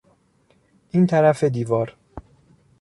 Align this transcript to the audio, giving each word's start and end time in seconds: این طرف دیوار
این 0.91 1.05
طرف 1.07 1.43
دیوار 1.45 1.95